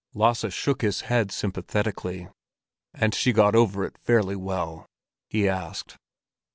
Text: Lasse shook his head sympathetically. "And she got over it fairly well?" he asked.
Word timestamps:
Lasse 0.15 0.51
shook 0.51 0.81
his 0.81 1.01
head 1.01 1.31
sympathetically. 1.31 2.27
"And 2.91 3.13
she 3.13 3.31
got 3.31 3.55
over 3.55 3.83
it 3.85 3.99
fairly 3.99 4.35
well?" 4.35 4.87
he 5.29 5.47
asked. 5.47 5.95